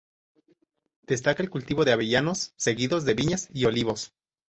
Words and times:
Destaca 1.03 1.43
el 1.43 1.51
cultivo 1.51 1.85
de 1.85 1.91
avellanos, 1.91 2.53
seguidos 2.55 3.05
de 3.05 3.13
viñas 3.13 3.49
y 3.53 3.65
olivos. 3.65 4.15